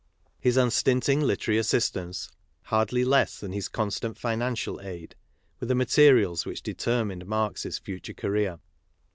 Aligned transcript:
His 0.39 0.57
unstinting 0.57 1.21
literary 1.21 1.59
assistance 1.59 2.27
hardly 2.63 3.05
less 3.05 3.39
than 3.39 3.51
his 3.53 3.67
constant 3.67 4.17
financial 4.17 4.81
aid 4.81 5.13
were 5.59 5.67
the 5.67 5.75
materials 5.75 6.43
which 6.43 6.63
determined 6.63 7.27
Marx's 7.27 7.77
future 7.77 8.15
career. 8.15 8.57